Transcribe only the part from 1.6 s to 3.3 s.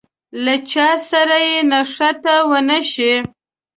نښته ونه شي.